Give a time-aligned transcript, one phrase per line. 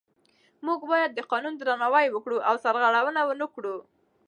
[0.65, 3.75] موږ باید د قانون درناوی وکړو او سرغړونه ونه کړو